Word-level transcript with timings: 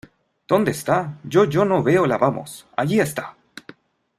¿Dónde 0.47 0.71
está? 0.71 1.19
Yo 1.23 1.43
yo 1.45 1.63
no 1.63 1.83
veo 1.83 2.07
la 2.07 2.17
vamos. 2.17 2.65
allí 2.75 2.99
está. 2.99 3.37